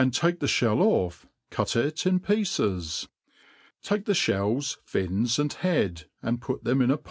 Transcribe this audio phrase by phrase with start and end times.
[0.11, 3.07] take the (hell off, cut it in pieces.
[3.83, 6.99] Take the (hells, finj:, and head, and put them in a.